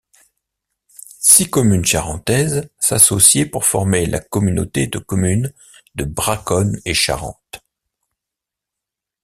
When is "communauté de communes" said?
4.19-5.53